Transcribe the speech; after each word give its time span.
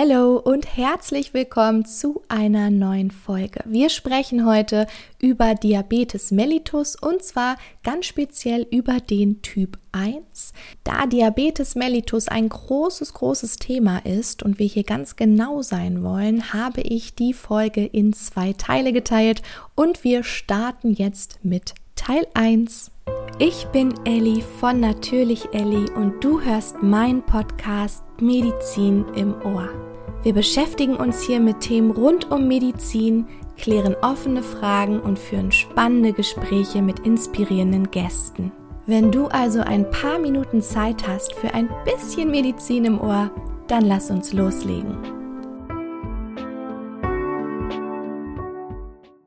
Hallo 0.00 0.36
und 0.36 0.76
herzlich 0.76 1.34
willkommen 1.34 1.84
zu 1.84 2.22
einer 2.28 2.70
neuen 2.70 3.10
Folge. 3.10 3.64
Wir 3.64 3.88
sprechen 3.88 4.46
heute 4.46 4.86
über 5.18 5.56
Diabetes 5.56 6.30
mellitus 6.30 6.94
und 6.94 7.24
zwar 7.24 7.56
ganz 7.82 8.06
speziell 8.06 8.64
über 8.70 9.00
den 9.00 9.42
Typ 9.42 9.76
1. 9.90 10.52
Da 10.84 11.06
Diabetes 11.06 11.74
mellitus 11.74 12.28
ein 12.28 12.48
großes, 12.48 13.12
großes 13.12 13.56
Thema 13.56 13.98
ist 14.06 14.44
und 14.44 14.60
wir 14.60 14.66
hier 14.66 14.84
ganz 14.84 15.16
genau 15.16 15.62
sein 15.62 16.04
wollen, 16.04 16.52
habe 16.52 16.82
ich 16.82 17.16
die 17.16 17.34
Folge 17.34 17.84
in 17.84 18.12
zwei 18.12 18.52
Teile 18.52 18.92
geteilt 18.92 19.42
und 19.74 20.04
wir 20.04 20.22
starten 20.22 20.92
jetzt 20.92 21.40
mit 21.42 21.74
Teil 21.96 22.24
1. 22.34 22.92
Ich 23.40 23.66
bin 23.72 23.92
Elli 24.04 24.44
von 24.60 24.78
Natürlich 24.78 25.52
Elli 25.52 25.90
und 25.90 26.22
du 26.22 26.40
hörst 26.40 26.84
meinen 26.84 27.24
Podcast 27.24 28.04
Medizin 28.20 29.04
im 29.16 29.34
Ohr. 29.42 29.87
Wir 30.24 30.34
beschäftigen 30.34 30.96
uns 30.96 31.22
hier 31.22 31.38
mit 31.38 31.60
Themen 31.60 31.92
rund 31.92 32.30
um 32.30 32.48
Medizin, 32.48 33.26
klären 33.56 33.94
offene 34.02 34.42
Fragen 34.42 35.00
und 35.00 35.16
führen 35.18 35.52
spannende 35.52 36.12
Gespräche 36.12 36.82
mit 36.82 37.00
inspirierenden 37.00 37.90
Gästen. 37.92 38.50
Wenn 38.86 39.12
du 39.12 39.26
also 39.28 39.60
ein 39.60 39.88
paar 39.90 40.18
Minuten 40.18 40.60
Zeit 40.60 41.06
hast 41.06 41.34
für 41.34 41.54
ein 41.54 41.68
bisschen 41.84 42.30
Medizin 42.30 42.84
im 42.84 43.00
Ohr, 43.00 43.30
dann 43.68 43.84
lass 43.84 44.10
uns 44.10 44.32
loslegen. 44.32 44.96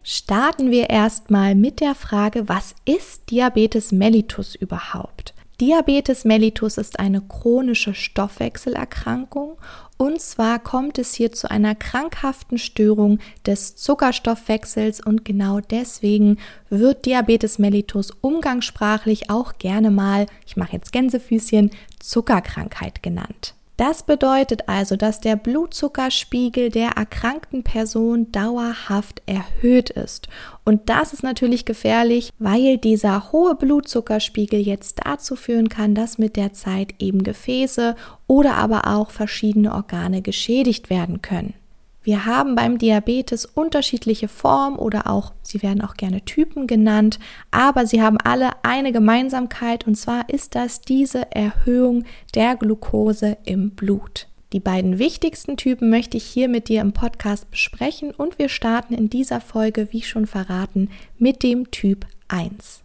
Starten 0.04 0.72
wir 0.72 0.90
erstmal 0.90 1.56
mit 1.56 1.80
der 1.80 1.96
Frage, 1.96 2.50
was 2.50 2.76
ist 2.86 3.32
Diabetes 3.32 3.94
mellitus 3.94 4.56
überhaupt? 4.56 5.34
Diabetes 5.62 6.26
mellitus 6.26 6.80
ist 6.80 7.00
eine 7.00 7.22
chronische 7.22 7.94
Stoffwechselerkrankung 7.94 9.60
und 10.02 10.20
zwar 10.20 10.58
kommt 10.58 10.98
es 10.98 11.14
hier 11.14 11.32
zu 11.32 11.52
einer 11.52 11.76
krankhaften 11.76 12.58
Störung 12.58 13.20
des 13.46 13.76
Zuckerstoffwechsels 13.76 15.00
und 15.00 15.26
genau 15.26 15.60
deswegen 15.60 16.40
wird 16.72 17.06
Diabetes 17.06 17.60
mellitus 17.60 18.10
umgangssprachlich 18.20 19.30
auch 19.30 19.60
gerne 19.60 19.92
mal, 19.92 20.26
ich 20.48 20.58
mache 20.58 20.74
jetzt 20.74 20.92
Gänsefüßchen, 20.92 21.70
Zuckerkrankheit 22.00 23.04
genannt. 23.04 23.54
Das 23.82 24.04
bedeutet 24.04 24.70
also, 24.70 24.96
dass 24.96 25.22
der 25.22 25.36
Blutzuckerspiegel 25.36 26.70
der 26.70 26.90
erkrankten 26.98 27.64
Person 27.64 28.32
dauerhaft 28.32 29.24
erhöht 29.26 29.90
ist. 29.90 30.28
Und 30.64 30.88
das 30.88 31.14
ist 31.14 31.24
natürlich 31.24 31.66
gefährlich, 31.66 32.30
weil 32.38 32.78
dieser 32.78 33.32
hohe 33.32 33.56
Blutzuckerspiegel 33.56 34.60
jetzt 34.60 35.00
dazu 35.04 35.36
führen 35.36 35.68
kann, 35.68 35.96
dass 35.96 36.20
mit 36.20 36.36
der 36.36 36.54
Zeit 36.54 36.94
eben 37.00 37.24
Gefäße 37.24 37.96
oder 38.28 38.54
aber 38.54 38.86
auch 38.86 39.10
verschiedene 39.10 39.74
Organe 39.74 40.22
geschädigt 40.22 40.92
werden 40.92 41.24
können. 41.24 41.56
Wir 42.04 42.26
haben 42.26 42.56
beim 42.56 42.80
Diabetes 42.80 43.46
unterschiedliche 43.46 44.28
Formen 44.28 44.78
oder 44.78 45.08
auch, 45.08 45.34
sie 45.44 45.62
werden 45.62 45.82
auch 45.82 45.94
gerne 45.94 46.26
Typen 46.26 46.66
genannt, 46.66 47.20
aber 47.52 47.86
sie 47.86 48.02
haben 48.02 48.18
alle 48.18 48.50
eine 48.64 48.92
Gemeinsamkeit 48.92 49.86
und 49.86 49.96
zwar 49.96 50.28
ist 50.28 50.56
das 50.56 50.82
diese 50.82 51.32
Erhöhung 51.32 52.06
der 52.34 52.56
Glucose 52.56 53.38
im 53.46 53.72
Blut. 53.72 54.28
Die 54.52 54.60
beiden 54.60 55.00
wichtigsten 55.00 55.58
Typen 55.58 55.90
möchte 55.90 56.18
ich 56.18 56.26
hier 56.26 56.50
mit 56.50 56.70
dir 56.70 56.82
im 56.82 56.92
Podcast 56.92 57.50
besprechen 57.52 58.12
und 58.12 58.40
wir 58.40 58.50
starten 58.50 58.96
in 58.96 59.10
dieser 59.10 59.40
Folge, 59.40 59.90
wie 59.92 60.02
schon 60.02 60.26
verraten, 60.26 60.90
mit 61.20 61.44
dem 61.44 61.70
Typ 61.72 62.08
1. 62.28 62.82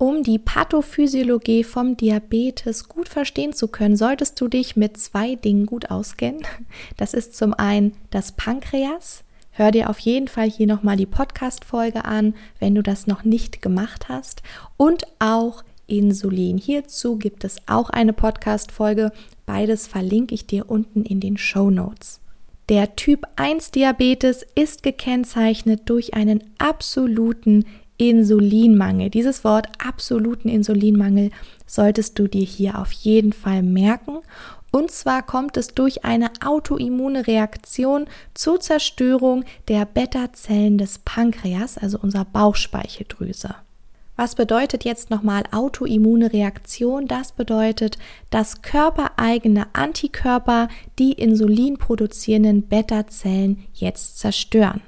Um 0.00 0.22
die 0.22 0.38
Pathophysiologie 0.38 1.62
vom 1.62 1.94
Diabetes 1.94 2.88
gut 2.88 3.06
verstehen 3.06 3.52
zu 3.52 3.68
können, 3.68 3.98
solltest 3.98 4.40
du 4.40 4.48
dich 4.48 4.74
mit 4.74 4.96
zwei 4.96 5.34
Dingen 5.34 5.66
gut 5.66 5.90
auskennen. 5.90 6.40
Das 6.96 7.12
ist 7.12 7.36
zum 7.36 7.52
einen 7.52 7.92
das 8.08 8.32
Pankreas. 8.32 9.24
Hör 9.50 9.70
dir 9.70 9.90
auf 9.90 9.98
jeden 9.98 10.28
Fall 10.28 10.50
hier 10.50 10.66
nochmal 10.66 10.96
die 10.96 11.04
Podcast-Folge 11.04 12.06
an, 12.06 12.32
wenn 12.58 12.74
du 12.74 12.82
das 12.82 13.08
noch 13.08 13.24
nicht 13.24 13.60
gemacht 13.60 14.08
hast. 14.08 14.42
Und 14.78 15.04
auch 15.18 15.64
Insulin. 15.86 16.56
Hierzu 16.56 17.18
gibt 17.18 17.44
es 17.44 17.58
auch 17.66 17.90
eine 17.90 18.14
Podcast-Folge. 18.14 19.12
Beides 19.44 19.86
verlinke 19.86 20.34
ich 20.34 20.46
dir 20.46 20.70
unten 20.70 21.02
in 21.02 21.20
den 21.20 21.36
Show 21.36 21.70
Notes. 21.70 22.20
Der 22.70 22.96
Typ 22.96 23.26
1 23.36 23.72
Diabetes 23.72 24.46
ist 24.54 24.82
gekennzeichnet 24.82 25.82
durch 25.90 26.14
einen 26.14 26.42
absoluten 26.56 27.66
Insulinmangel. 28.00 29.10
Dieses 29.10 29.44
Wort 29.44 29.68
absoluten 29.78 30.48
Insulinmangel 30.48 31.30
solltest 31.66 32.18
du 32.18 32.28
dir 32.28 32.44
hier 32.44 32.78
auf 32.78 32.92
jeden 32.92 33.34
Fall 33.34 33.62
merken. 33.62 34.20
Und 34.72 34.90
zwar 34.90 35.22
kommt 35.22 35.58
es 35.58 35.68
durch 35.68 36.04
eine 36.04 36.30
autoimmune 36.42 37.26
Reaktion 37.26 38.06
zur 38.32 38.58
Zerstörung 38.58 39.44
der 39.68 39.84
Beta-Zellen 39.84 40.78
des 40.78 41.00
Pankreas, 41.00 41.76
also 41.76 41.98
unserer 41.98 42.24
Bauchspeicheldrüse. 42.24 43.54
Was 44.16 44.34
bedeutet 44.34 44.84
jetzt 44.84 45.10
nochmal 45.10 45.42
autoimmune 45.50 46.32
Reaktion? 46.32 47.06
Das 47.06 47.32
bedeutet, 47.32 47.98
dass 48.30 48.62
körpereigene 48.62 49.66
Antikörper 49.74 50.68
die 50.98 51.12
Insulin 51.12 51.76
produzierenden 51.76 52.62
Beta-Zellen 52.62 53.64
jetzt 53.74 54.18
zerstören 54.18 54.80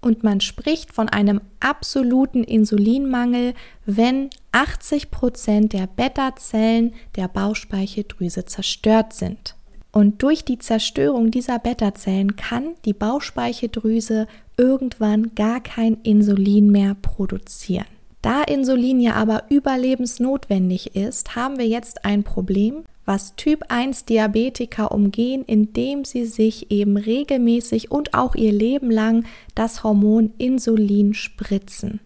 und 0.00 0.24
man 0.24 0.40
spricht 0.40 0.92
von 0.92 1.08
einem 1.08 1.40
absoluten 1.60 2.44
Insulinmangel, 2.44 3.54
wenn 3.86 4.30
80 4.52 5.10
Prozent 5.10 5.72
der 5.72 5.86
Beta-Zellen 5.86 6.94
der 7.16 7.28
Bauchspeicheldrüse 7.28 8.44
zerstört 8.44 9.12
sind. 9.12 9.56
Und 9.92 10.22
durch 10.22 10.44
die 10.44 10.58
Zerstörung 10.58 11.30
dieser 11.30 11.58
Beta-Zellen 11.58 12.36
kann 12.36 12.74
die 12.84 12.92
Bauchspeicheldrüse 12.92 14.26
irgendwann 14.56 15.34
gar 15.34 15.60
kein 15.60 15.94
Insulin 16.02 16.70
mehr 16.70 16.94
produzieren. 16.94 17.86
Da 18.22 18.42
Insulin 18.42 19.00
ja 19.00 19.14
aber 19.14 19.44
überlebensnotwendig 19.48 20.94
ist, 20.94 21.34
haben 21.34 21.58
wir 21.58 21.66
jetzt 21.66 22.04
ein 22.04 22.22
Problem, 22.22 22.84
was 23.10 23.34
Typ 23.34 23.64
1 23.70 24.04
Diabetiker 24.04 24.92
umgehen, 24.92 25.42
indem 25.44 26.04
sie 26.04 26.24
sich 26.26 26.70
eben 26.70 26.96
regelmäßig 26.96 27.90
und 27.90 28.14
auch 28.14 28.36
ihr 28.36 28.52
Leben 28.52 28.88
lang 28.88 29.24
das 29.56 29.82
Hormon 29.82 30.32
Insulin 30.38 31.12
spritzen. 31.12 31.98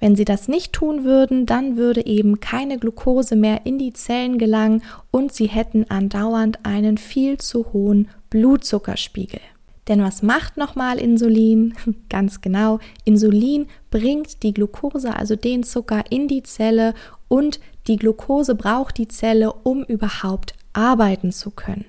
Wenn 0.00 0.16
sie 0.16 0.26
das 0.26 0.48
nicht 0.48 0.74
tun 0.74 1.04
würden, 1.04 1.46
dann 1.46 1.78
würde 1.78 2.04
eben 2.04 2.40
keine 2.40 2.76
Glucose 2.78 3.36
mehr 3.36 3.64
in 3.64 3.78
die 3.78 3.94
Zellen 3.94 4.36
gelangen 4.36 4.82
und 5.10 5.32
sie 5.32 5.46
hätten 5.46 5.86
andauernd 5.88 6.58
einen 6.66 6.98
viel 6.98 7.38
zu 7.38 7.72
hohen 7.72 8.10
Blutzuckerspiegel. 8.28 9.40
Denn 9.88 10.02
was 10.02 10.22
macht 10.22 10.58
nochmal 10.58 10.98
Insulin? 10.98 11.72
Ganz 12.10 12.42
genau, 12.42 12.80
Insulin 13.06 13.66
bringt 13.90 14.42
die 14.42 14.52
Glucose, 14.52 15.16
also 15.16 15.36
den 15.36 15.62
Zucker, 15.62 16.04
in 16.10 16.28
die 16.28 16.42
Zelle 16.42 16.92
und 17.28 17.60
die 17.90 17.96
Glucose 17.96 18.54
braucht 18.54 18.98
die 18.98 19.08
Zelle, 19.08 19.52
um 19.52 19.82
überhaupt 19.82 20.54
arbeiten 20.72 21.32
zu 21.32 21.50
können. 21.50 21.86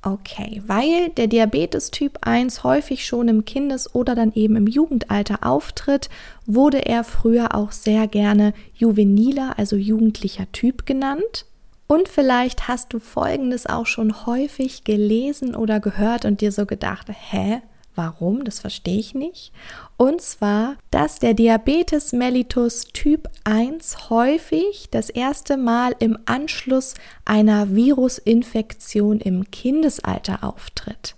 Okay, 0.00 0.62
weil 0.66 1.10
der 1.10 1.26
Diabetes 1.26 1.90
Typ 1.90 2.18
1 2.22 2.64
häufig 2.64 3.04
schon 3.04 3.28
im 3.28 3.44
Kindes- 3.44 3.94
oder 3.94 4.14
dann 4.14 4.32
eben 4.32 4.56
im 4.56 4.66
Jugendalter 4.66 5.46
auftritt, 5.46 6.08
wurde 6.46 6.86
er 6.86 7.04
früher 7.04 7.54
auch 7.54 7.72
sehr 7.72 8.06
gerne 8.06 8.54
juveniler, 8.74 9.58
also 9.58 9.76
jugendlicher 9.76 10.50
Typ 10.52 10.86
genannt. 10.86 11.44
Und 11.86 12.08
vielleicht 12.08 12.66
hast 12.66 12.94
du 12.94 12.98
Folgendes 12.98 13.66
auch 13.66 13.86
schon 13.86 14.24
häufig 14.24 14.84
gelesen 14.84 15.54
oder 15.54 15.78
gehört 15.78 16.24
und 16.24 16.40
dir 16.40 16.52
so 16.52 16.64
gedacht, 16.64 17.08
hä, 17.10 17.60
Warum? 17.94 18.44
Das 18.44 18.60
verstehe 18.60 18.98
ich 18.98 19.14
nicht. 19.14 19.52
Und 19.96 20.20
zwar, 20.20 20.76
dass 20.90 21.20
der 21.20 21.34
Diabetes 21.34 22.12
mellitus 22.12 22.86
Typ 22.92 23.28
1 23.44 24.10
häufig 24.10 24.88
das 24.90 25.10
erste 25.10 25.56
Mal 25.56 25.94
im 26.00 26.18
Anschluss 26.26 26.94
einer 27.24 27.74
Virusinfektion 27.74 29.20
im 29.20 29.50
Kindesalter 29.50 30.42
auftritt. 30.42 31.14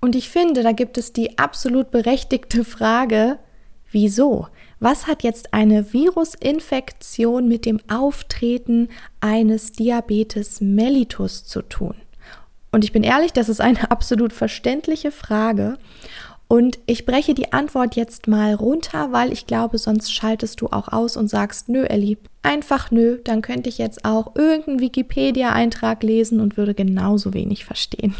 Und 0.00 0.16
ich 0.16 0.28
finde, 0.28 0.62
da 0.62 0.72
gibt 0.72 0.98
es 0.98 1.12
die 1.12 1.38
absolut 1.38 1.90
berechtigte 1.90 2.64
Frage, 2.64 3.38
wieso? 3.90 4.48
Was 4.80 5.08
hat 5.08 5.24
jetzt 5.24 5.54
eine 5.54 5.92
Virusinfektion 5.92 7.48
mit 7.48 7.66
dem 7.66 7.80
Auftreten 7.88 8.88
eines 9.20 9.72
Diabetes 9.72 10.60
mellitus 10.60 11.44
zu 11.44 11.62
tun? 11.62 11.94
Und 12.70 12.84
ich 12.84 12.92
bin 12.92 13.02
ehrlich, 13.02 13.32
das 13.32 13.48
ist 13.48 13.60
eine 13.60 13.90
absolut 13.90 14.32
verständliche 14.32 15.10
Frage. 15.10 15.78
Und 16.48 16.78
ich 16.86 17.04
breche 17.04 17.34
die 17.34 17.52
Antwort 17.52 17.94
jetzt 17.94 18.26
mal 18.26 18.54
runter, 18.54 19.12
weil 19.12 19.32
ich 19.32 19.46
glaube, 19.46 19.76
sonst 19.76 20.12
schaltest 20.12 20.62
du 20.62 20.68
auch 20.68 20.88
aus 20.88 21.18
und 21.18 21.28
sagst, 21.28 21.68
nö, 21.68 21.84
Elli, 21.84 22.16
einfach 22.42 22.90
nö, 22.90 23.18
dann 23.22 23.42
könnte 23.42 23.68
ich 23.68 23.76
jetzt 23.76 24.06
auch 24.06 24.34
irgendeinen 24.34 24.80
Wikipedia-Eintrag 24.80 26.02
lesen 26.02 26.40
und 26.40 26.56
würde 26.56 26.72
genauso 26.72 27.34
wenig 27.34 27.66
verstehen. 27.66 28.14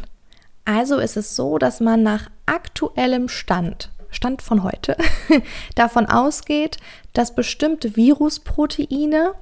Also 0.66 0.98
ist 0.98 1.16
es 1.16 1.34
so, 1.34 1.56
dass 1.56 1.80
man 1.80 2.02
nach 2.02 2.30
aktuellem 2.44 3.30
Stand, 3.30 3.90
Stand 4.10 4.42
von 4.42 4.62
heute, 4.62 4.98
davon 5.74 6.04
ausgeht, 6.04 6.76
dass 7.14 7.34
bestimmte 7.34 7.96
Virusproteine 7.96 9.32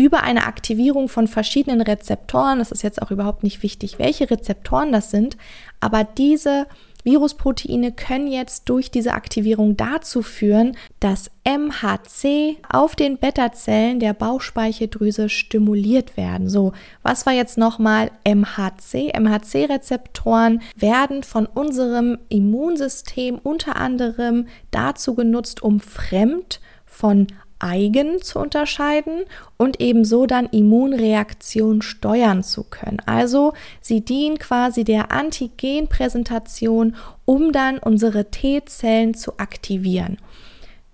über 0.00 0.22
eine 0.22 0.46
Aktivierung 0.46 1.10
von 1.10 1.28
verschiedenen 1.28 1.82
Rezeptoren, 1.82 2.58
das 2.58 2.72
ist 2.72 2.82
jetzt 2.82 3.02
auch 3.02 3.10
überhaupt 3.10 3.42
nicht 3.42 3.62
wichtig, 3.62 3.98
welche 3.98 4.30
Rezeptoren 4.30 4.92
das 4.92 5.10
sind, 5.10 5.36
aber 5.78 6.04
diese 6.04 6.66
Virusproteine 7.04 7.92
können 7.92 8.26
jetzt 8.26 8.68
durch 8.68 8.90
diese 8.90 9.12
Aktivierung 9.12 9.76
dazu 9.76 10.22
führen, 10.22 10.76
dass 11.00 11.30
MHC 11.44 12.56
auf 12.68 12.96
den 12.96 13.18
Beta-Zellen 13.18 14.00
der 14.00 14.14
Bauchspeicheldrüse 14.14 15.28
stimuliert 15.28 16.16
werden. 16.16 16.48
So, 16.48 16.72
was 17.02 17.26
war 17.26 17.32
jetzt 17.32 17.58
nochmal 17.58 18.10
MHC? 18.24 19.12
MHC-Rezeptoren 19.18 20.62
werden 20.76 21.22
von 21.22 21.46
unserem 21.46 22.18
Immunsystem 22.28 23.38
unter 23.38 23.76
anderem 23.76 24.46
dazu 24.70 25.14
genutzt, 25.14 25.62
um 25.62 25.80
fremd 25.80 26.60
von 26.86 27.26
eigen 27.60 28.20
zu 28.20 28.38
unterscheiden 28.38 29.24
und 29.56 29.80
ebenso 29.80 30.26
dann 30.26 30.46
Immunreaktion 30.46 31.82
steuern 31.82 32.42
zu 32.42 32.64
können. 32.64 32.98
Also 33.06 33.52
sie 33.80 34.00
dienen 34.00 34.38
quasi 34.38 34.84
der 34.84 35.12
Antigenpräsentation, 35.12 36.96
um 37.24 37.52
dann 37.52 37.78
unsere 37.78 38.30
T-Zellen 38.30 39.14
zu 39.14 39.38
aktivieren. 39.38 40.18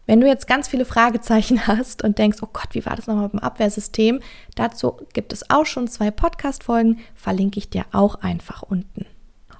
Wenn 0.07 0.21
du 0.21 0.27
jetzt 0.29 0.47
ganz 0.47 0.69
viele 0.69 0.85
Fragezeichen 0.85 1.67
hast 1.67 2.05
und 2.05 2.19
denkst, 2.19 2.39
oh 2.43 2.49
Gott, 2.53 2.69
wie 2.73 2.87
war 2.87 2.97
das 2.97 3.07
nochmal 3.07 3.29
beim 3.29 3.41
Abwehrsystem? 3.41 4.21
Dazu 4.55 4.97
gibt 5.13 5.33
es 5.33 5.51
auch 5.51 5.67
schon 5.67 5.89
zwei 5.89 6.11
Podcast-Folgen, 6.11 6.99
verlinke 7.15 7.59
ich 7.59 7.71
dir 7.71 7.85
auch 7.93 8.17
einfach 8.17 8.63
unten. 8.63 9.07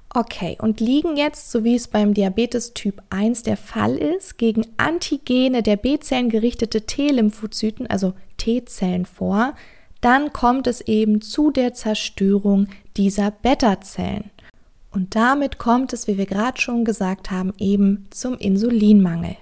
Okay, 0.09 0.57
und 0.61 0.79
liegen 0.79 1.17
jetzt, 1.17 1.51
so 1.51 1.63
wie 1.63 1.75
es 1.75 1.87
beim 1.87 2.13
Diabetes 2.13 2.73
Typ 2.73 3.01
1 3.09 3.43
der 3.43 3.57
Fall 3.57 3.97
ist, 3.97 4.37
gegen 4.37 4.65
Antigene 4.77 5.61
der 5.61 5.75
B-Zellen 5.75 6.29
gerichtete 6.29 6.81
T-Lymphozyten, 6.81 7.87
also 7.87 8.13
T-Zellen 8.37 9.05
vor, 9.05 9.53
dann 10.01 10.31
kommt 10.31 10.67
es 10.67 10.81
eben 10.81 11.21
zu 11.21 11.51
der 11.51 11.73
Zerstörung 11.73 12.67
dieser 12.95 13.31
Beta-Zellen. 13.31 14.31
Und 14.91 15.15
damit 15.15 15.57
kommt 15.57 15.93
es, 15.93 16.07
wie 16.07 16.17
wir 16.17 16.25
gerade 16.25 16.59
schon 16.59 16.85
gesagt 16.85 17.29
haben, 17.29 17.53
eben 17.59 18.07
zum 18.09 18.37
Insulinmangel. 18.37 19.35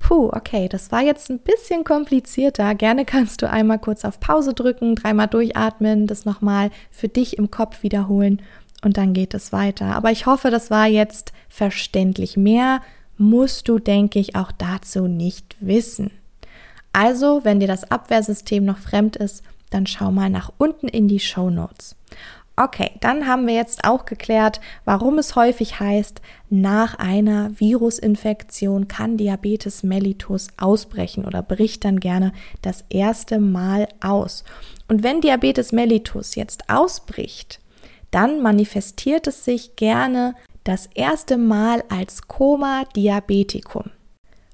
Puh, 0.00 0.30
okay, 0.32 0.68
das 0.68 0.90
war 0.90 1.00
jetzt 1.00 1.30
ein 1.30 1.38
bisschen 1.38 1.84
komplizierter. 1.84 2.74
Gerne 2.74 3.04
kannst 3.04 3.40
du 3.40 3.48
einmal 3.48 3.78
kurz 3.78 4.04
auf 4.04 4.18
Pause 4.18 4.52
drücken, 4.52 4.96
dreimal 4.96 5.28
durchatmen, 5.28 6.08
das 6.08 6.24
nochmal 6.24 6.70
für 6.90 7.08
dich 7.08 7.38
im 7.38 7.52
Kopf 7.52 7.84
wiederholen 7.84 8.42
und 8.82 8.96
dann 8.96 9.12
geht 9.14 9.34
es 9.34 9.52
weiter. 9.52 9.94
Aber 9.94 10.10
ich 10.10 10.26
hoffe, 10.26 10.50
das 10.50 10.70
war 10.70 10.86
jetzt 10.86 11.32
verständlich. 11.48 12.36
Mehr 12.36 12.80
musst 13.16 13.68
du, 13.68 13.78
denke 13.78 14.18
ich, 14.18 14.36
auch 14.36 14.52
dazu 14.52 15.06
nicht 15.06 15.56
wissen. 15.60 16.10
Also, 16.92 17.40
wenn 17.44 17.60
dir 17.60 17.68
das 17.68 17.90
Abwehrsystem 17.90 18.64
noch 18.64 18.78
fremd 18.78 19.16
ist, 19.16 19.42
dann 19.70 19.86
schau 19.86 20.10
mal 20.10 20.28
nach 20.28 20.52
unten 20.58 20.88
in 20.88 21.08
die 21.08 21.20
Show 21.20 21.48
Notes. 21.48 21.96
Okay, 22.54 22.90
dann 23.00 23.26
haben 23.26 23.46
wir 23.46 23.54
jetzt 23.54 23.84
auch 23.84 24.04
geklärt, 24.04 24.60
warum 24.84 25.16
es 25.16 25.36
häufig 25.36 25.80
heißt, 25.80 26.20
nach 26.50 26.98
einer 26.98 27.58
Virusinfektion 27.58 28.88
kann 28.88 29.16
Diabetes 29.16 29.82
mellitus 29.82 30.48
ausbrechen 30.58 31.24
oder 31.24 31.42
bricht 31.42 31.86
dann 31.86 31.98
gerne 31.98 32.32
das 32.60 32.84
erste 32.90 33.38
Mal 33.38 33.88
aus. 34.02 34.44
Und 34.86 35.02
wenn 35.02 35.22
Diabetes 35.22 35.72
mellitus 35.72 36.34
jetzt 36.34 36.68
ausbricht, 36.68 37.58
dann 38.12 38.40
manifestiert 38.40 39.26
es 39.26 39.44
sich 39.44 39.74
gerne 39.74 40.36
das 40.62 40.88
erste 40.94 41.36
Mal 41.36 41.82
als 41.88 42.28
Koma 42.28 42.84
Diabetikum. 42.94 43.90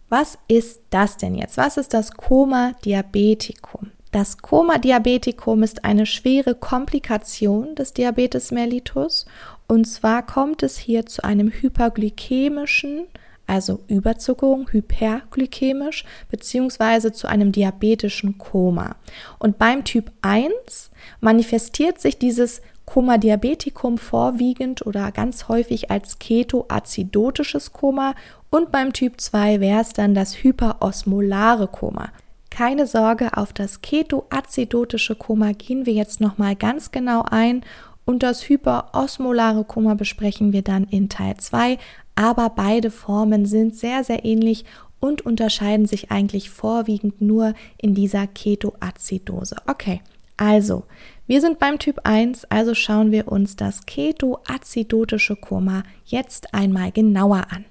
Was 0.08 0.38
ist 0.48 0.80
das 0.88 1.18
denn 1.18 1.34
jetzt? 1.34 1.58
Was 1.58 1.76
ist 1.76 1.92
das 1.92 2.12
Koma 2.12 2.72
Diabetikum? 2.84 3.90
Das 4.10 4.38
Koma 4.38 4.78
Diabetikum 4.78 5.62
ist 5.62 5.84
eine 5.84 6.06
schwere 6.06 6.54
Komplikation 6.54 7.74
des 7.74 7.92
Diabetes 7.92 8.50
mellitus 8.50 9.26
und 9.66 9.84
zwar 9.84 10.24
kommt 10.24 10.62
es 10.62 10.78
hier 10.78 11.04
zu 11.04 11.22
einem 11.24 11.50
hyperglykämischen, 11.50 13.06
also 13.46 13.80
Überzuckerung, 13.86 14.70
hyperglykämisch, 14.70 16.04
beziehungsweise 16.30 17.12
zu 17.12 17.28
einem 17.28 17.52
diabetischen 17.52 18.38
Koma. 18.38 18.96
Und 19.38 19.58
beim 19.58 19.84
Typ 19.84 20.10
1 20.22 20.90
manifestiert 21.20 22.00
sich 22.00 22.18
dieses 22.18 22.62
Koma 22.88 23.18
diabeticum 23.18 23.98
vorwiegend 23.98 24.86
oder 24.86 25.12
ganz 25.12 25.48
häufig 25.48 25.90
als 25.90 26.18
ketoacidotisches 26.18 27.74
Koma 27.74 28.14
und 28.48 28.72
beim 28.72 28.94
Typ 28.94 29.20
2 29.20 29.60
wäre 29.60 29.82
es 29.82 29.92
dann 29.92 30.14
das 30.14 30.42
hyperosmolare 30.42 31.68
Koma. 31.68 32.08
Keine 32.48 32.86
Sorge, 32.86 33.36
auf 33.36 33.52
das 33.52 33.82
ketoacidotische 33.82 35.16
Koma 35.16 35.52
gehen 35.52 35.84
wir 35.84 35.92
jetzt 35.92 36.22
nochmal 36.22 36.56
ganz 36.56 36.90
genau 36.90 37.26
ein 37.30 37.62
und 38.06 38.22
das 38.22 38.48
hyperosmolare 38.48 39.64
Koma 39.64 39.92
besprechen 39.92 40.54
wir 40.54 40.62
dann 40.62 40.84
in 40.84 41.10
Teil 41.10 41.36
2, 41.36 41.76
aber 42.14 42.48
beide 42.48 42.90
Formen 42.90 43.44
sind 43.44 43.76
sehr, 43.76 44.02
sehr 44.02 44.24
ähnlich 44.24 44.64
und 44.98 45.26
unterscheiden 45.26 45.84
sich 45.84 46.10
eigentlich 46.10 46.48
vorwiegend 46.48 47.20
nur 47.20 47.52
in 47.76 47.94
dieser 47.94 48.26
Ketoacidose. 48.26 49.56
Okay, 49.66 50.00
also, 50.38 50.84
wir 51.26 51.42
sind 51.42 51.58
beim 51.58 51.78
Typ 51.78 52.00
1, 52.04 52.46
also 52.46 52.74
schauen 52.74 53.12
wir 53.12 53.28
uns 53.28 53.56
das 53.56 53.84
ketoacidotische 53.84 55.36
Koma 55.36 55.82
jetzt 56.06 56.54
einmal 56.54 56.90
genauer 56.90 57.48
an. 57.50 57.66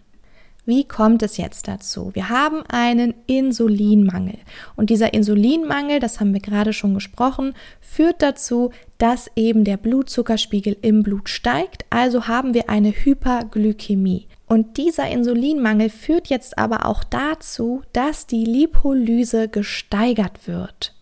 Wie 0.66 0.86
kommt 0.86 1.24
es 1.24 1.38
jetzt 1.38 1.69
dazu? 1.69 2.12
Wir 2.14 2.28
haben 2.28 2.62
einen 2.68 3.14
Insulinmangel. 3.25 4.38
Und 4.75 4.90
dieser 4.90 5.14
Insulinmangel, 5.14 6.02
das 6.02 6.19
haben 6.19 6.34
wir 6.34 6.42
gerade 6.42 6.74
schon 6.74 6.94
gesprochen, 6.94 7.54
führt 7.80 8.22
dazu, 8.22 8.72
dass 8.98 9.31
eben 9.38 9.64
der 9.64 9.78
Blutzuckerspiegel 9.78 10.75
im 10.81 11.04
Blut 11.04 11.30
steigt. 11.30 11.86
Also 11.90 12.28
haben 12.28 12.54
wir 12.54 12.69
eine 12.69 12.92
Hyperglykämie. 12.92 14.28
Und 14.46 14.75
dieser 14.75 15.08
Insulinmangel 15.08 15.90
führt 15.90 16.28
jetzt 16.28 16.58
aber 16.58 16.86
auch 16.86 17.06
dazu, 17.06 17.81
dass 17.94 18.28
die 18.28 18.44
Lipolyse 18.44 19.48
gesteigert 19.48 20.48
wird. 20.50 20.96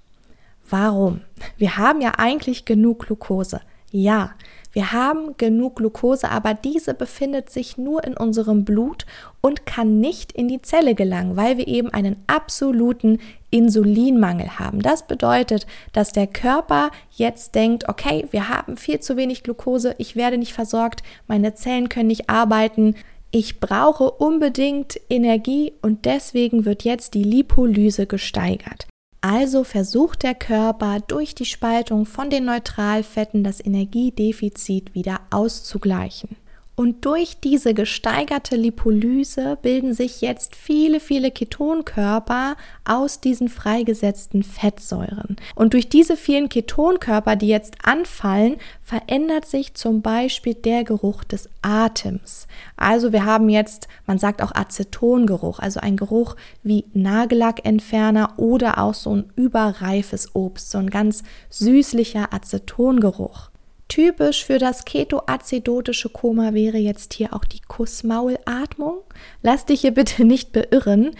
Warum? 0.70 1.22
Wir 1.58 1.78
haben 1.78 2.02
ja 2.02 2.14
eigentlich 2.18 2.66
genug 2.66 3.06
Glucose. 3.06 3.62
Ja, 3.92 4.32
wir 4.76 4.92
haben 4.92 5.38
genug 5.38 5.78
Glucose, 5.78 6.30
aber 6.30 6.54
diese 6.54 6.94
befindet 6.94 7.50
sich 7.50 7.78
nur 7.78 8.04
in 8.04 8.18
unserem 8.18 8.66
Blut 8.66 9.06
und 9.40 9.66
kann 9.66 10.02
nicht 10.02 10.34
in 10.34 10.50
die 10.50 10.62
Zelle 10.62 10.96
gelangen, 10.96 11.38
weil 11.38 11.58
wir 11.58 11.66
eben 11.66 11.94
einen 11.94 12.18
absoluten 12.28 13.20
Insulinmangel 13.52 14.60
haben. 14.60 14.82
Das 14.82 15.08
bedeutet, 15.08 15.66
dass 15.94 16.12
der 16.12 16.28
Körper 16.28 16.92
jetzt 17.12 17.56
denkt, 17.56 17.88
okay, 17.88 18.28
wir 18.32 18.50
haben 18.50 18.76
viel 18.76 19.00
zu 19.00 19.16
wenig 19.16 19.44
Glucose, 19.44 19.96
ich 19.98 20.18
werde 20.18 20.38
nicht 20.38 20.52
versorgt, 20.52 21.04
meine 21.26 21.54
Zellen 21.54 21.88
können 21.88 22.08
nicht 22.08 22.30
arbeiten, 22.30 22.96
ich 23.32 23.62
brauche 23.62 24.12
unbedingt 24.12 25.00
Energie 25.10 25.72
und 25.82 26.04
deswegen 26.04 26.66
wird 26.66 26.84
jetzt 26.84 27.14
die 27.14 27.24
Lipolyse 27.24 28.08
gesteigert. 28.08 28.88
Also 29.28 29.64
versucht 29.64 30.22
der 30.22 30.36
Körper 30.36 31.00
durch 31.00 31.34
die 31.34 31.46
Spaltung 31.46 32.06
von 32.06 32.30
den 32.30 32.46
Neutralfetten 32.46 33.44
das 33.44 33.60
Energiedefizit 33.60 34.94
wieder 34.94 35.20
auszugleichen. 35.32 36.36
Und 36.76 37.06
durch 37.06 37.40
diese 37.40 37.74
gesteigerte 37.74 38.58
Lipolyse 38.58 39.58
bilden 39.62 39.94
sich 39.94 40.20
jetzt 40.20 40.58
viele, 40.58 41.00
viele 41.00 41.32
Ketonkörper 41.32 42.58
aus 42.84 43.22
diesen 43.22 43.48
freigesetzten 43.48 44.44
Fettsäuren. 44.44 45.38
Und 45.56 45.74
durch 45.74 45.88
diese 45.88 46.18
vielen 46.18 46.50
Ketonkörper, 46.50 47.38
die 47.38 47.48
jetzt 47.48 47.76
anfallen, 47.84 48.58
verändert 48.84 49.46
sich 49.46 49.74
zum 49.74 50.02
Beispiel 50.02 50.54
der 50.54 50.84
Geruch 50.84 51.24
des 51.24 51.50
Atems. 51.62 52.46
Also 52.76 53.14
wir 53.14 53.24
haben 53.24 53.48
jetzt, 53.48 53.88
man 54.06 54.20
sagt 54.20 54.42
auch 54.42 54.54
Acetongeruch, 54.54 55.60
also 55.60 55.80
ein 55.80 55.96
Geruch 55.96 56.36
wie 56.62 56.84
Nagellackentferner 56.94 58.34
oder 58.36 58.80
auch 58.80 58.96
so 58.96 59.16
ein 59.16 59.32
überreifes 59.38 60.36
Obst, 60.36 60.72
so 60.72 60.78
ein 60.78 60.90
ganz 60.90 61.24
süßlicher 61.50 62.34
Acetongeruch. 62.34 63.50
Typisch 63.88 64.44
für 64.46 64.58
das 64.58 64.86
ketoacidotische 64.86 66.10
Koma 66.10 66.54
wäre 66.54 66.78
jetzt 66.78 67.14
hier 67.14 67.34
auch 67.34 67.46
die 67.46 67.62
Kussmaulatmung. 67.62 69.02
Lass 69.42 69.66
dich 69.66 69.82
hier 69.82 69.94
bitte 69.94 70.26
nicht 70.26 70.52
beirren. 70.52 71.12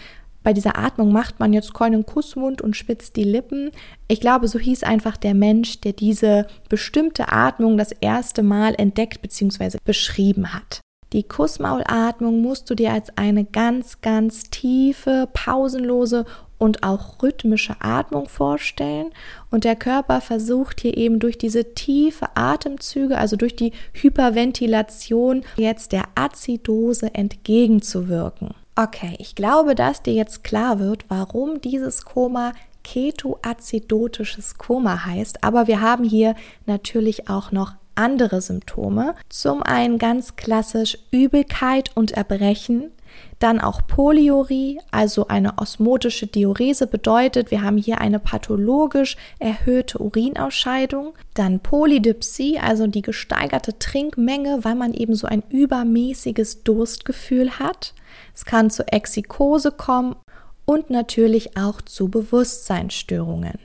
Bei 0.42 0.52
dieser 0.52 0.78
Atmung 0.78 1.10
macht 1.10 1.40
man 1.40 1.52
jetzt 1.52 1.74
keinen 1.74 2.06
Kussmund 2.06 2.62
und 2.62 2.76
spitzt 2.76 3.16
die 3.16 3.24
Lippen. 3.24 3.72
Ich 4.06 4.20
glaube, 4.20 4.46
so 4.46 4.60
hieß 4.60 4.84
einfach 4.84 5.16
der 5.16 5.34
Mensch, 5.34 5.80
der 5.80 5.92
diese 5.92 6.46
bestimmte 6.68 7.32
Atmung 7.32 7.76
das 7.76 7.90
erste 7.90 8.44
Mal 8.44 8.74
entdeckt 8.78 9.22
bzw. 9.22 9.78
beschrieben 9.84 10.54
hat. 10.54 10.80
Die 11.12 11.22
Kussmaulatmung 11.22 12.40
musst 12.42 12.68
du 12.68 12.74
dir 12.74 12.92
als 12.92 13.16
eine 13.16 13.44
ganz, 13.44 14.00
ganz 14.00 14.50
tiefe, 14.50 15.28
pausenlose 15.32 16.24
und 16.58 16.82
auch 16.82 17.22
rhythmische 17.22 17.76
Atmung 17.80 18.28
vorstellen. 18.28 19.10
Und 19.50 19.64
der 19.64 19.76
Körper 19.76 20.20
versucht 20.20 20.80
hier 20.80 20.96
eben 20.96 21.18
durch 21.20 21.38
diese 21.38 21.74
tiefe 21.74 22.28
Atemzüge, 22.34 23.18
also 23.18 23.36
durch 23.36 23.54
die 23.54 23.72
Hyperventilation, 23.92 25.44
jetzt 25.56 25.92
der 25.92 26.04
Azidose 26.14 27.14
entgegenzuwirken. 27.14 28.54
Okay, 28.74 29.14
ich 29.18 29.34
glaube, 29.34 29.74
dass 29.74 30.02
dir 30.02 30.14
jetzt 30.14 30.44
klar 30.44 30.78
wird, 30.78 31.04
warum 31.08 31.60
dieses 31.60 32.04
Koma 32.04 32.52
ketoacidotisches 32.84 34.58
Koma 34.58 35.04
heißt. 35.04 35.42
Aber 35.42 35.66
wir 35.66 35.80
haben 35.80 36.04
hier 36.04 36.34
natürlich 36.66 37.28
auch 37.28 37.52
noch 37.52 37.72
andere 37.96 38.40
Symptome. 38.40 39.14
Zum 39.28 39.62
einen 39.62 39.98
ganz 39.98 40.36
klassisch 40.36 40.98
Übelkeit 41.10 41.90
und 41.96 42.12
Erbrechen, 42.12 42.92
dann 43.38 43.60
auch 43.60 43.82
Polyurie, 43.86 44.80
also 44.90 45.28
eine 45.28 45.58
osmotische 45.58 46.26
Diurese 46.26 46.86
bedeutet, 46.86 47.50
wir 47.50 47.62
haben 47.62 47.76
hier 47.76 48.00
eine 48.00 48.18
pathologisch 48.18 49.16
erhöhte 49.38 49.98
Urinausscheidung. 49.98 51.14
Dann 51.34 51.60
Polydipsie, 51.60 52.58
also 52.58 52.86
die 52.86 53.02
gesteigerte 53.02 53.78
Trinkmenge, 53.78 54.60
weil 54.62 54.74
man 54.74 54.94
eben 54.94 55.14
so 55.14 55.26
ein 55.26 55.42
übermäßiges 55.50 56.62
Durstgefühl 56.64 57.58
hat. 57.58 57.92
Es 58.34 58.46
kann 58.46 58.70
zu 58.70 58.90
Exikose 58.90 59.70
kommen 59.70 60.16
und 60.64 60.88
natürlich 60.88 61.58
auch 61.58 61.82
zu 61.82 62.08
Bewusstseinsstörungen. 62.08 63.58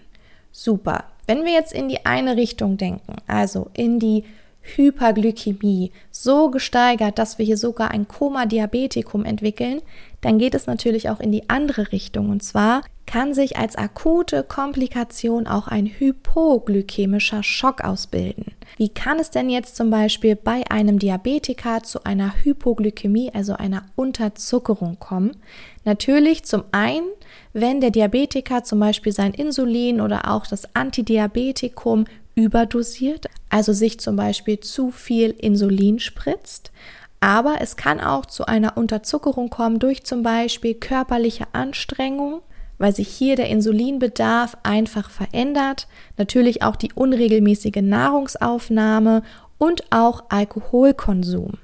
Super. 0.52 1.06
Wenn 1.28 1.46
wir 1.46 1.54
jetzt 1.54 1.74
in 1.74 1.90
die 1.90 2.06
eine 2.06 2.36
Richtung 2.36 2.78
denken, 2.78 3.16
also 3.28 3.70
in 3.74 4.00
die 4.00 4.24
Hyperglykämie 4.62 5.92
so 6.12 6.52
gesteigert, 6.52 7.18
dass 7.18 7.38
wir 7.38 7.46
hier 7.46 7.58
sogar 7.58 7.92
ein 7.92 8.08
Koma-Diabetikum 8.08 9.26
entwickeln, 9.26 9.82
dann 10.22 10.38
geht 10.38 10.54
es 10.54 10.68
natürlich 10.68 11.10
auch 11.10 11.20
in 11.20 11.32
die 11.32 11.50
andere 11.50 11.92
Richtung. 11.92 12.30
Und 12.30 12.44
zwar 12.44 12.84
kann 13.12 13.34
sich 13.34 13.58
als 13.58 13.76
akute 13.76 14.42
Komplikation 14.42 15.46
auch 15.46 15.68
ein 15.68 15.86
hypoglykämischer 15.86 17.44
Schock 17.44 17.84
ausbilden. 17.84 18.54
Wie 18.78 18.88
kann 18.88 19.20
es 19.20 19.30
denn 19.30 19.50
jetzt 19.50 19.76
zum 19.76 19.90
Beispiel 19.90 20.38
bei 20.38 20.64
einem 20.72 20.98
Diabetiker 20.98 21.84
zu 21.84 22.06
einer 22.06 22.34
Hypoglykämie, 22.42 23.32
also 23.34 23.54
einer 23.54 23.84
Unterzuckerung 23.98 24.98
kommen? 24.98 25.36
Natürlich 25.84 26.46
zum 26.46 26.64
einen, 26.72 27.10
wenn 27.52 27.82
der 27.82 27.92
Diabetiker 27.92 28.64
zum 28.64 28.80
Beispiel 28.80 29.12
sein 29.12 29.34
Insulin 29.34 30.00
oder 30.00 30.32
auch 30.32 30.48
das 30.48 30.74
Antidiabetikum 30.74 32.06
überdosiert, 32.36 33.26
also 33.50 33.74
sich 33.74 34.00
zum 34.00 34.16
Beispiel 34.16 34.62
zu 34.62 34.90
viel 34.90 35.32
Insulin 35.32 36.00
spritzt. 36.00 36.72
Aber 37.20 37.56
es 37.60 37.76
kann 37.76 38.00
auch 38.00 38.26
zu 38.26 38.46
einer 38.46 38.78
Unterzuckerung 38.78 39.50
kommen 39.50 39.80
durch 39.80 40.06
zum 40.06 40.24
Beispiel 40.24 40.76
körperliche 40.76 41.48
Anstrengung, 41.52 42.42
weil 42.82 42.96
sich 42.96 43.10
hier 43.10 43.36
der 43.36 43.48
Insulinbedarf 43.48 44.58
einfach 44.64 45.12
verändert. 45.12 45.88
Natürlich 46.18 46.64
auch 46.64 46.76
die 46.76 46.92
unregelmäßige 46.94 47.82
Nahrungsaufnahme 47.82 49.22
und 49.60 49.84
auch 49.92 50.24
Alkoholkonsum. 50.30 51.60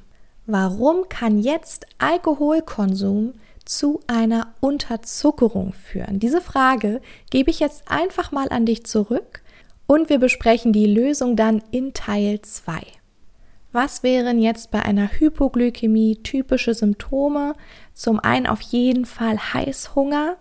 Warum 0.46 1.10
kann 1.10 1.40
jetzt 1.40 1.88
Alkoholkonsum 1.98 3.34
zu 3.66 4.00
einer 4.06 4.54
Unterzuckerung 4.60 5.74
führen? 5.74 6.20
Diese 6.20 6.40
Frage 6.40 7.02
gebe 7.32 7.50
ich 7.50 7.60
jetzt 7.60 7.90
einfach 7.90 8.32
mal 8.32 8.50
an 8.50 8.68
dich 8.68 8.86
zurück 8.86 9.42
und 9.88 10.12
wir 10.12 10.20
besprechen 10.20 10.72
die 10.72 10.86
Lösung 10.86 11.36
dann 11.36 11.64
in 11.72 11.96
Teil 11.96 12.42
2. 12.44 12.80
Was 13.72 14.04
wären 14.04 14.40
jetzt 14.40 14.70
bei 14.70 14.84
einer 14.84 15.10
Hypoglykämie 15.10 16.18
typische 16.18 16.76
Symptome? 16.76 17.56
Zum 17.96 18.20
einen 18.20 18.46
auf 18.46 18.62
jeden 18.62 19.06
Fall 19.06 19.38
Heißhunger, 19.54 20.38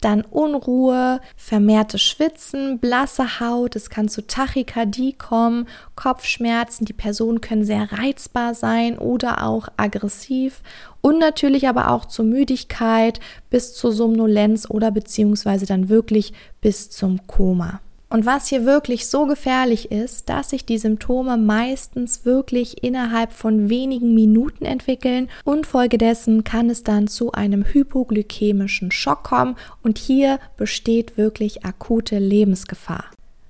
dann 0.00 0.22
Unruhe, 0.22 1.20
vermehrtes 1.36 2.02
Schwitzen, 2.02 2.78
blasse 2.78 3.40
Haut, 3.40 3.76
es 3.76 3.90
kann 3.90 4.08
zu 4.08 4.26
Tachykardie 4.26 5.12
kommen, 5.12 5.66
Kopfschmerzen, 5.96 6.84
die 6.84 6.92
Personen 6.92 7.40
können 7.40 7.64
sehr 7.64 7.92
reizbar 7.92 8.54
sein 8.54 8.98
oder 8.98 9.44
auch 9.44 9.68
aggressiv 9.76 10.62
und 11.00 11.18
natürlich 11.18 11.68
aber 11.68 11.90
auch 11.90 12.04
zur 12.04 12.24
Müdigkeit 12.24 13.20
bis 13.50 13.74
zur 13.74 13.92
Somnolenz 13.92 14.68
oder 14.68 14.90
beziehungsweise 14.90 15.66
dann 15.66 15.88
wirklich 15.88 16.32
bis 16.60 16.90
zum 16.90 17.26
Koma. 17.26 17.80
Und 18.10 18.26
was 18.26 18.48
hier 18.48 18.66
wirklich 18.66 19.06
so 19.06 19.26
gefährlich 19.26 19.92
ist, 19.92 20.28
dass 20.28 20.50
sich 20.50 20.66
die 20.66 20.78
Symptome 20.78 21.36
meistens 21.36 22.24
wirklich 22.24 22.82
innerhalb 22.82 23.32
von 23.32 23.70
wenigen 23.70 24.14
Minuten 24.14 24.64
entwickeln 24.64 25.30
und 25.44 25.64
folgedessen 25.64 26.42
kann 26.42 26.68
es 26.68 26.82
dann 26.82 27.06
zu 27.06 27.30
einem 27.30 27.64
hypoglykämischen 27.64 28.90
Schock 28.90 29.22
kommen 29.22 29.56
und 29.84 29.96
hier 29.96 30.40
besteht 30.56 31.16
wirklich 31.16 31.64
akute 31.64 32.18
Lebensgefahr. 32.18 33.04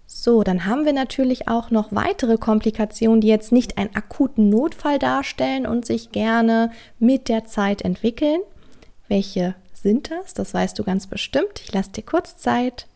So, 0.07 0.43
dann 0.43 0.67
haben 0.67 0.85
wir 0.85 0.93
natürlich 0.93 1.49
auch 1.49 1.71
noch 1.71 1.93
weitere 1.93 2.37
Komplikationen, 2.37 3.23
die 3.23 3.29
jetzt 3.29 3.52
nicht 3.52 3.79
einen 3.79 3.97
akuten 3.97 4.50
Notfall 4.50 4.99
darstellen 4.99 5.67
und 5.67 5.87
sich 5.87 6.12
gerne 6.12 6.71
mit 6.99 7.31
der 7.31 7.47
Zeit 7.47 7.81
entwickeln. 7.81 8.40
Welche 9.09 9.55
sind 9.73 10.11
das? 10.11 10.35
Das 10.35 10.52
weißt 10.52 10.79
du 10.79 10.85
ganz 10.85 11.07
bestimmt. 11.07 11.62
Ich 11.64 11.73
lasse 11.73 11.93
dir 11.93 12.02
kurz 12.02 12.37
Zeit. 12.37 12.87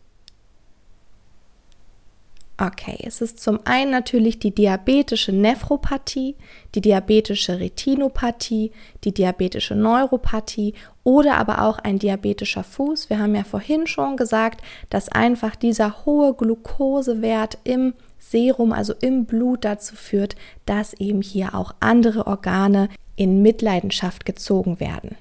Okay, 2.56 2.98
es 3.04 3.20
ist 3.20 3.40
zum 3.40 3.58
einen 3.64 3.90
natürlich 3.90 4.38
die 4.38 4.54
diabetische 4.54 5.32
Nephropathie, 5.32 6.36
die 6.76 6.80
diabetische 6.80 7.58
Retinopathie, 7.58 8.70
die 9.02 9.12
diabetische 9.12 9.74
Neuropathie 9.74 10.74
oder 11.02 11.36
aber 11.36 11.62
auch 11.62 11.80
ein 11.80 11.98
diabetischer 11.98 12.62
Fuß. 12.62 13.10
Wir 13.10 13.18
haben 13.18 13.34
ja 13.34 13.42
vorhin 13.42 13.88
schon 13.88 14.16
gesagt, 14.16 14.62
dass 14.88 15.08
einfach 15.08 15.56
dieser 15.56 16.06
hohe 16.06 16.32
Glukosewert 16.34 17.58
im 17.64 17.92
Serum, 18.20 18.72
also 18.72 18.94
im 19.00 19.24
Blut 19.24 19.64
dazu 19.64 19.96
führt, 19.96 20.36
dass 20.64 20.94
eben 20.94 21.22
hier 21.22 21.56
auch 21.56 21.74
andere 21.80 22.28
Organe 22.28 22.88
in 23.16 23.42
Mitleidenschaft 23.42 24.24
gezogen 24.24 24.78
werden. 24.78 25.16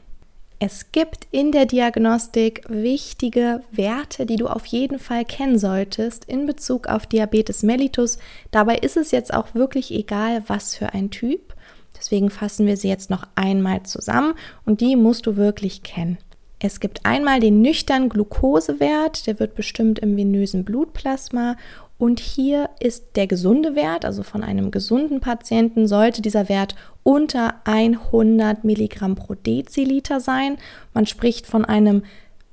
Es 0.65 0.93
gibt 0.93 1.27
in 1.31 1.51
der 1.51 1.65
Diagnostik 1.65 2.63
wichtige 2.69 3.59
Werte, 3.73 4.25
die 4.25 4.37
du 4.37 4.47
auf 4.47 4.65
jeden 4.65 4.97
Fall 4.97 5.25
kennen 5.25 5.59
solltest 5.59 6.23
in 6.23 6.45
Bezug 6.45 6.87
auf 6.87 7.05
Diabetes 7.05 7.63
mellitus. 7.63 8.17
Dabei 8.51 8.77
ist 8.77 8.95
es 8.95 9.11
jetzt 9.11 9.33
auch 9.33 9.55
wirklich 9.55 9.91
egal, 9.91 10.41
was 10.47 10.73
für 10.73 10.93
ein 10.93 11.11
Typ. 11.11 11.53
Deswegen 11.97 12.29
fassen 12.29 12.65
wir 12.65 12.77
sie 12.77 12.87
jetzt 12.87 13.09
noch 13.09 13.27
einmal 13.35 13.83
zusammen 13.83 14.35
und 14.65 14.79
die 14.79 14.95
musst 14.95 15.25
du 15.25 15.35
wirklich 15.35 15.83
kennen. 15.83 16.17
Es 16.65 16.79
gibt 16.79 17.05
einmal 17.05 17.41
den 17.41 17.61
nüchternen 17.61 18.07
Glukosewert, 18.07 19.27
der 19.27 19.37
wird 19.41 19.53
bestimmt 19.53 19.99
im 19.99 20.15
venösen 20.15 20.63
Blutplasma 20.63 21.57
und 21.97 22.21
hier 22.21 22.69
ist 22.79 23.17
der 23.17 23.27
gesunde 23.27 23.75
Wert, 23.75 24.05
also 24.05 24.23
von 24.23 24.45
einem 24.45 24.71
gesunden 24.71 25.19
Patienten 25.19 25.89
sollte 25.89 26.21
dieser 26.21 26.47
Wert 26.47 26.75
unter 27.03 27.55
100 27.65 28.63
Milligramm 28.63 29.15
pro 29.15 29.33
Deziliter 29.33 30.21
sein. 30.21 30.57
Man 30.93 31.05
spricht 31.05 31.47
von 31.47 31.65
einem 31.65 32.03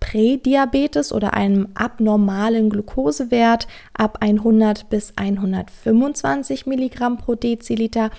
Prädiabetes 0.01 1.13
oder 1.13 1.35
einem 1.35 1.69
abnormalen 1.75 2.69
Glukosewert 2.69 3.69
ab 3.95 4.19
100 4.23 4.91
bis 4.91 5.13
125 5.15 6.67
Milligramm 6.67 7.17
pro 7.17 7.37
Deziliter 7.37 8.11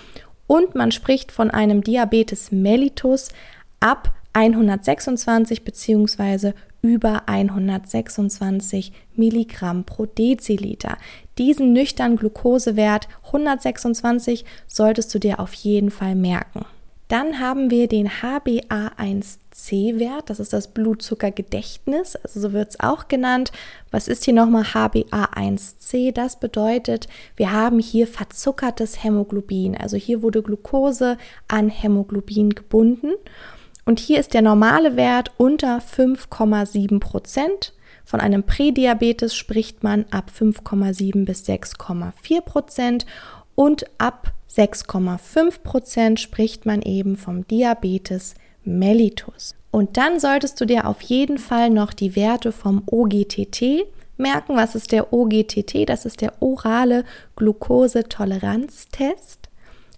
und 0.46 0.74
man 0.74 0.90
spricht 0.90 1.32
von 1.32 1.50
einem 1.50 1.84
Diabetes 1.84 2.50
mellitus 2.50 3.28
ab 3.78 4.14
126 4.32 5.64
bzw 5.64 6.52
über 6.82 7.28
126 7.28 8.92
Milligramm 9.14 9.84
pro 9.84 10.06
Deziliter. 10.06 10.96
Diesen 11.38 11.72
nüchternen 11.72 12.16
Glukosewert 12.16 13.06
126 13.26 14.44
solltest 14.66 15.14
du 15.14 15.20
dir 15.20 15.38
auf 15.40 15.54
jeden 15.54 15.90
Fall 15.90 16.16
merken. 16.16 16.66
Dann 17.08 17.40
haben 17.40 17.70
wir 17.70 17.88
den 17.88 18.08
HbA1c-Wert, 18.08 20.30
das 20.30 20.38
ist 20.40 20.54
das 20.54 20.68
Blutzuckergedächtnis, 20.68 22.16
also 22.16 22.40
so 22.40 22.54
wird 22.54 22.70
es 22.70 22.80
auch 22.80 23.06
genannt. 23.06 23.52
Was 23.90 24.08
ist 24.08 24.24
hier 24.24 24.32
nochmal 24.32 24.62
HbA1c? 24.62 26.12
Das 26.12 26.40
bedeutet, 26.40 27.08
wir 27.36 27.52
haben 27.52 27.80
hier 27.80 28.06
verzuckertes 28.06 29.04
Hämoglobin, 29.04 29.76
also 29.76 29.98
hier 29.98 30.22
wurde 30.22 30.42
Glucose 30.42 31.18
an 31.48 31.68
Hämoglobin 31.68 32.54
gebunden. 32.54 33.12
Und 33.84 33.98
hier 33.98 34.20
ist 34.20 34.34
der 34.34 34.42
normale 34.42 34.94
Wert 34.96 35.32
unter 35.38 35.78
5,7 35.78 37.00
Prozent. 37.00 37.72
Von 38.04 38.20
einem 38.20 38.44
Prädiabetes 38.44 39.34
spricht 39.34 39.82
man 39.82 40.04
ab 40.10 40.30
5,7 40.36 41.24
bis 41.24 41.44
6,4 41.44 42.42
Prozent 42.42 43.06
und 43.54 43.86
ab 43.98 44.32
6,5 44.54 45.62
Prozent 45.62 46.20
spricht 46.20 46.66
man 46.66 46.82
eben 46.82 47.16
vom 47.16 47.48
Diabetes 47.48 48.34
mellitus. 48.64 49.54
Und 49.70 49.96
dann 49.96 50.20
solltest 50.20 50.60
du 50.60 50.66
dir 50.66 50.86
auf 50.86 51.00
jeden 51.00 51.38
Fall 51.38 51.70
noch 51.70 51.94
die 51.94 52.14
Werte 52.14 52.52
vom 52.52 52.82
OGTT 52.86 53.86
merken. 54.18 54.56
Was 54.56 54.74
ist 54.74 54.92
der 54.92 55.10
OGTT? 55.12 55.88
Das 55.88 56.04
ist 56.04 56.20
der 56.20 56.34
orale 56.40 57.04
Glukosetoleranztest. 57.36 59.48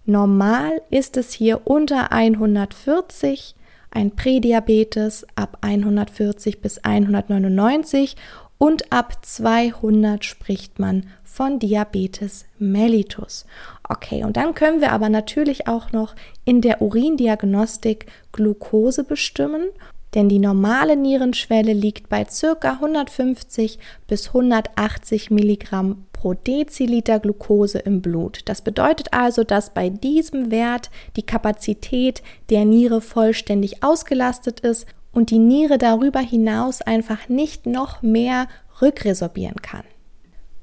Normal 0.06 0.82
ist 0.90 1.16
es 1.16 1.32
hier 1.32 1.62
unter 1.64 2.12
140 2.12 3.56
ein 3.94 4.14
Prädiabetes 4.16 5.26
ab 5.36 5.58
140 5.62 6.60
bis 6.60 6.78
199 6.84 8.16
und 8.58 8.92
ab 8.92 9.24
200 9.24 10.24
spricht 10.24 10.78
man 10.78 11.06
von 11.22 11.58
Diabetes 11.58 12.46
mellitus. 12.58 13.46
Okay, 13.88 14.24
und 14.24 14.36
dann 14.36 14.54
können 14.54 14.80
wir 14.80 14.92
aber 14.92 15.08
natürlich 15.08 15.66
auch 15.66 15.92
noch 15.92 16.14
in 16.44 16.60
der 16.60 16.80
Urindiagnostik 16.80 18.06
Glucose 18.32 19.04
bestimmen, 19.04 19.70
denn 20.14 20.28
die 20.28 20.38
normale 20.38 20.96
Nierenschwelle 20.96 21.72
liegt 21.72 22.08
bei 22.08 22.24
ca. 22.24 22.70
150 22.70 23.78
bis 24.06 24.28
180 24.28 25.30
Milligramm 25.30 26.06
pro 26.24 26.32
Deziliter 26.32 27.20
Glucose 27.20 27.80
im 27.80 28.00
Blut. 28.00 28.40
Das 28.46 28.62
bedeutet 28.62 29.08
also, 29.12 29.44
dass 29.44 29.74
bei 29.74 29.90
diesem 29.90 30.50
Wert 30.50 30.88
die 31.16 31.22
Kapazität 31.22 32.22
der 32.48 32.64
Niere 32.64 33.02
vollständig 33.02 33.82
ausgelastet 33.82 34.60
ist 34.60 34.86
und 35.12 35.28
die 35.28 35.38
Niere 35.38 35.76
darüber 35.76 36.20
hinaus 36.20 36.80
einfach 36.80 37.28
nicht 37.28 37.66
noch 37.66 38.00
mehr 38.00 38.48
rückresorbieren 38.80 39.60
kann. 39.60 39.82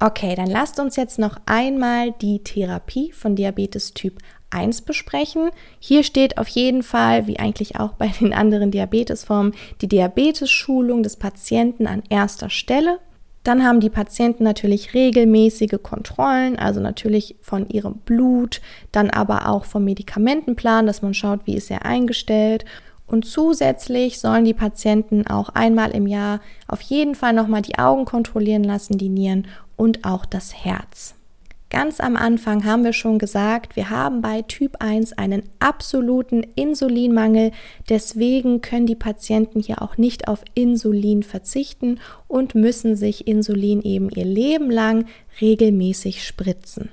Okay, 0.00 0.34
dann 0.34 0.50
lasst 0.50 0.80
uns 0.80 0.96
jetzt 0.96 1.20
noch 1.20 1.36
einmal 1.46 2.10
die 2.10 2.40
Therapie 2.40 3.12
von 3.12 3.36
Diabetes 3.36 3.94
Typ 3.94 4.18
1 4.50 4.82
besprechen. 4.82 5.50
Hier 5.78 6.02
steht 6.02 6.38
auf 6.38 6.48
jeden 6.48 6.82
Fall, 6.82 7.28
wie 7.28 7.38
eigentlich 7.38 7.78
auch 7.78 7.92
bei 7.92 8.08
den 8.08 8.32
anderen 8.32 8.72
Diabetesformen, 8.72 9.54
die 9.80 9.86
Diabetesschulung 9.86 11.04
des 11.04 11.18
Patienten 11.18 11.86
an 11.86 12.02
erster 12.08 12.50
Stelle. 12.50 12.98
Dann 13.44 13.64
haben 13.64 13.80
die 13.80 13.90
Patienten 13.90 14.44
natürlich 14.44 14.94
regelmäßige 14.94 15.82
Kontrollen, 15.82 16.56
also 16.56 16.80
natürlich 16.80 17.36
von 17.40 17.68
ihrem 17.68 17.94
Blut, 18.04 18.60
dann 18.92 19.10
aber 19.10 19.48
auch 19.48 19.64
vom 19.64 19.84
Medikamentenplan, 19.84 20.86
dass 20.86 21.02
man 21.02 21.14
schaut, 21.14 21.40
wie 21.46 21.56
ist 21.56 21.70
er 21.70 21.84
eingestellt. 21.84 22.64
Und 23.06 23.26
zusätzlich 23.26 24.20
sollen 24.20 24.44
die 24.44 24.54
Patienten 24.54 25.26
auch 25.26 25.50
einmal 25.50 25.90
im 25.90 26.06
Jahr 26.06 26.40
auf 26.68 26.80
jeden 26.80 27.14
Fall 27.14 27.32
nochmal 27.32 27.62
die 27.62 27.78
Augen 27.78 28.04
kontrollieren 28.04 28.64
lassen, 28.64 28.96
die 28.96 29.08
Nieren 29.08 29.48
und 29.76 30.04
auch 30.04 30.24
das 30.24 30.64
Herz. 30.64 31.14
Ganz 31.72 32.00
am 32.00 32.16
Anfang 32.16 32.66
haben 32.66 32.84
wir 32.84 32.92
schon 32.92 33.18
gesagt, 33.18 33.76
wir 33.76 33.88
haben 33.88 34.20
bei 34.20 34.42
Typ 34.42 34.76
1 34.80 35.14
einen 35.14 35.42
absoluten 35.58 36.42
Insulinmangel. 36.54 37.50
Deswegen 37.88 38.60
können 38.60 38.84
die 38.84 38.94
Patienten 38.94 39.58
hier 39.58 39.80
auch 39.80 39.96
nicht 39.96 40.28
auf 40.28 40.44
Insulin 40.52 41.22
verzichten 41.22 41.98
und 42.28 42.54
müssen 42.54 42.94
sich 42.94 43.26
Insulin 43.26 43.80
eben 43.80 44.10
ihr 44.10 44.26
Leben 44.26 44.70
lang 44.70 45.06
regelmäßig 45.40 46.26
spritzen. 46.26 46.90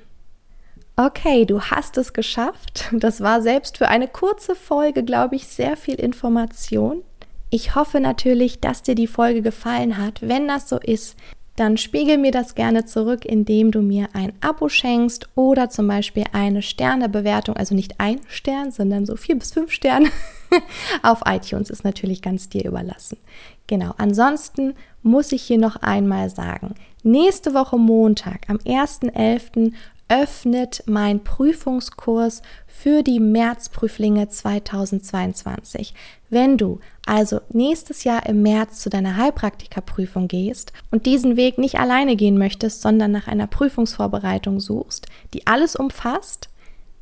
Okay, 0.96 1.44
du 1.44 1.60
hast 1.60 1.98
es 1.98 2.14
geschafft. 2.14 2.88
Das 2.92 3.20
war 3.20 3.42
selbst 3.42 3.76
für 3.76 3.88
eine 3.88 4.08
kurze 4.08 4.54
Folge, 4.54 5.04
glaube 5.04 5.36
ich, 5.36 5.46
sehr 5.46 5.76
viel 5.76 5.96
Information. 5.96 7.02
Ich 7.50 7.74
hoffe 7.74 8.00
natürlich, 8.00 8.60
dass 8.60 8.82
dir 8.82 8.94
die 8.94 9.08
Folge 9.08 9.42
gefallen 9.42 9.98
hat. 9.98 10.26
Wenn 10.26 10.48
das 10.48 10.70
so 10.70 10.78
ist, 10.78 11.18
dann 11.60 11.76
spiegel 11.76 12.16
mir 12.16 12.32
das 12.32 12.54
gerne 12.54 12.86
zurück, 12.86 13.26
indem 13.26 13.70
du 13.70 13.82
mir 13.82 14.08
ein 14.14 14.32
Abo 14.40 14.70
schenkst 14.70 15.28
oder 15.34 15.68
zum 15.68 15.86
Beispiel 15.86 16.24
eine 16.32 16.62
Sternebewertung, 16.62 17.54
also 17.54 17.74
nicht 17.74 18.00
ein 18.00 18.20
Stern, 18.28 18.72
sondern 18.72 19.04
so 19.04 19.14
vier 19.14 19.38
bis 19.38 19.52
fünf 19.52 19.70
Sterne 19.70 20.08
auf 21.02 21.20
iTunes 21.26 21.68
ist 21.68 21.84
natürlich 21.84 22.22
ganz 22.22 22.48
dir 22.48 22.64
überlassen. 22.64 23.18
Genau, 23.66 23.92
ansonsten 23.98 24.74
muss 25.02 25.32
ich 25.32 25.42
hier 25.42 25.58
noch 25.58 25.76
einmal 25.76 26.30
sagen, 26.30 26.76
nächste 27.02 27.52
Woche 27.52 27.76
Montag 27.76 28.48
am 28.48 28.56
1.11 28.56 29.72
öffnet 30.10 30.82
mein 30.86 31.22
Prüfungskurs 31.22 32.42
für 32.66 33.02
die 33.02 33.20
Märzprüflinge 33.20 34.28
2022. 34.28 35.94
Wenn 36.28 36.58
du 36.58 36.80
also 37.06 37.40
nächstes 37.50 38.04
Jahr 38.04 38.26
im 38.26 38.42
März 38.42 38.80
zu 38.80 38.90
deiner 38.90 39.16
Heilpraktikerprüfung 39.16 40.26
gehst 40.26 40.72
und 40.90 41.06
diesen 41.06 41.36
Weg 41.36 41.58
nicht 41.58 41.78
alleine 41.78 42.16
gehen 42.16 42.36
möchtest, 42.36 42.82
sondern 42.82 43.12
nach 43.12 43.28
einer 43.28 43.46
Prüfungsvorbereitung 43.46 44.58
suchst, 44.58 45.06
die 45.32 45.46
alles 45.46 45.76
umfasst, 45.76 46.50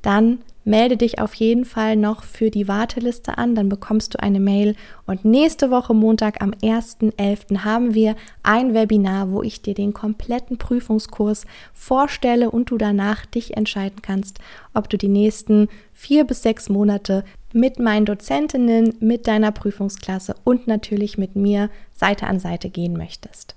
dann 0.02 0.38
melde 0.68 0.98
dich 0.98 1.18
auf 1.18 1.34
jeden 1.34 1.64
Fall 1.64 1.96
noch 1.96 2.22
für 2.22 2.50
die 2.50 2.68
Warteliste 2.68 3.38
an, 3.38 3.54
dann 3.54 3.70
bekommst 3.70 4.14
du 4.14 4.22
eine 4.22 4.38
Mail 4.38 4.76
und 5.06 5.24
nächste 5.24 5.70
Woche 5.70 5.94
Montag 5.94 6.42
am 6.42 6.50
1.11. 6.50 7.64
haben 7.64 7.94
wir 7.94 8.14
ein 8.42 8.74
Webinar, 8.74 9.32
wo 9.32 9.42
ich 9.42 9.62
dir 9.62 9.74
den 9.74 9.94
kompletten 9.94 10.58
Prüfungskurs 10.58 11.46
vorstelle 11.72 12.50
und 12.50 12.70
du 12.70 12.76
danach 12.76 13.24
dich 13.24 13.56
entscheiden 13.56 14.02
kannst, 14.02 14.40
ob 14.74 14.90
du 14.90 14.98
die 14.98 15.08
nächsten 15.08 15.68
vier 15.94 16.24
bis 16.24 16.42
sechs 16.42 16.68
Monate 16.68 17.24
mit 17.54 17.78
meinen 17.78 18.04
Dozentinnen, 18.04 18.94
mit 19.00 19.26
deiner 19.26 19.52
Prüfungsklasse 19.52 20.36
und 20.44 20.66
natürlich 20.66 21.16
mit 21.16 21.34
mir 21.34 21.70
Seite 21.94 22.26
an 22.26 22.40
Seite 22.40 22.68
gehen 22.68 22.92
möchtest. 22.92 23.54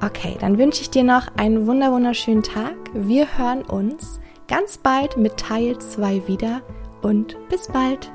Okay, 0.00 0.36
dann 0.38 0.56
wünsche 0.56 0.82
ich 0.82 0.90
dir 0.90 1.02
noch 1.02 1.36
einen 1.36 1.66
wunderschönen 1.66 2.44
Tag. 2.44 2.76
Wir 2.94 3.26
hören 3.36 3.62
uns 3.62 4.20
ganz 4.48 4.78
bald 4.78 5.16
mit 5.16 5.36
Teil 5.36 5.78
2 5.78 6.26
wieder 6.26 6.62
und 7.02 7.36
bis 7.48 7.68
bald. 7.68 8.10